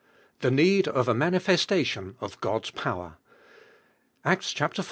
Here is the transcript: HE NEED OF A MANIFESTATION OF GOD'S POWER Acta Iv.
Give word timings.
HE 0.41 0.49
NEED 0.49 0.87
OF 0.87 1.09
A 1.09 1.13
MANIFESTATION 1.13 2.15
OF 2.21 2.41
GOD'S 2.41 2.71
POWER 2.71 3.17
Acta 4.25 4.65
Iv. 4.65 4.79